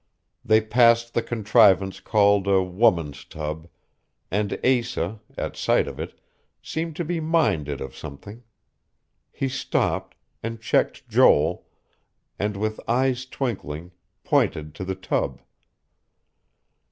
[0.43, 3.67] They passed the contrivance called a "woman's tub";
[4.31, 6.19] and Asa, at sight of it,
[6.59, 8.41] seemed to be minded of something.
[9.31, 11.67] He stopped, and checked Joel,
[12.39, 13.91] and with eyes twinkling,
[14.23, 15.39] pointed to the tub.